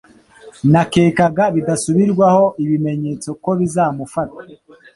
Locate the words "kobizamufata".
3.43-4.39